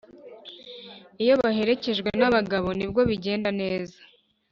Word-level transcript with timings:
Iyo 1.23 1.33
baherekejwe 1.41 2.09
na 2.19 2.27
bagabo 2.35 2.67
nibwo 2.77 3.01
bigenda 3.09 3.49
neza 3.61 3.97